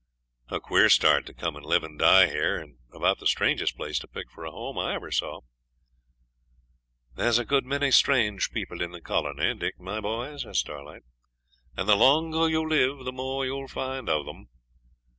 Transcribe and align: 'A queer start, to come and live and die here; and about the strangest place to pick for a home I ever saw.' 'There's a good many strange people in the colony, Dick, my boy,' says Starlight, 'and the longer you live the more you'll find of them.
'A 0.49 0.59
queer 0.61 0.89
start, 0.89 1.27
to 1.27 1.33
come 1.35 1.55
and 1.55 1.63
live 1.63 1.83
and 1.83 1.99
die 1.99 2.25
here; 2.25 2.57
and 2.57 2.79
about 2.91 3.19
the 3.19 3.27
strangest 3.27 3.77
place 3.77 3.99
to 3.99 4.07
pick 4.07 4.31
for 4.31 4.43
a 4.43 4.49
home 4.49 4.75
I 4.79 4.95
ever 4.95 5.11
saw.' 5.11 5.41
'There's 7.13 7.37
a 7.37 7.45
good 7.45 7.67
many 7.67 7.91
strange 7.91 8.49
people 8.49 8.81
in 8.81 8.93
the 8.93 8.99
colony, 9.01 9.53
Dick, 9.53 9.79
my 9.79 9.99
boy,' 10.01 10.37
says 10.37 10.57
Starlight, 10.57 11.03
'and 11.77 11.87
the 11.87 11.95
longer 11.95 12.49
you 12.49 12.67
live 12.67 13.05
the 13.05 13.11
more 13.11 13.45
you'll 13.45 13.67
find 13.67 14.09
of 14.09 14.25
them. 14.25 14.47